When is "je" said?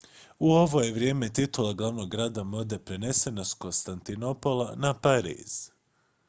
0.81-0.93